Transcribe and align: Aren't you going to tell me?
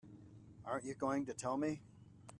Aren't 0.65 0.85
you 0.85 0.95
going 0.95 1.27
to 1.27 1.33
tell 1.35 1.57
me? 1.57 1.83